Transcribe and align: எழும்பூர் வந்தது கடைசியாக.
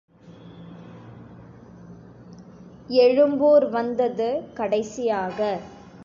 எழும்பூர் 2.99 3.65
வந்தது 3.69 4.29
கடைசியாக. 4.53 5.39